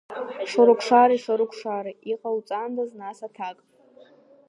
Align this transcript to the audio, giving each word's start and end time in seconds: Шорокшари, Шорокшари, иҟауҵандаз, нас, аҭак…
Шорокшари, 0.51 1.17
Шорокшари, 1.25 1.93
иҟауҵандаз, 2.11 2.89
нас, 2.99 3.19
аҭак… 3.27 3.57